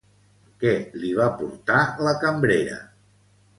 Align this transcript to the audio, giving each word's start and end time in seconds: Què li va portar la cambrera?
Què 0.63 0.71
li 1.01 1.11
va 1.19 1.27
portar 1.43 1.83
la 2.09 2.17
cambrera? 2.25 2.83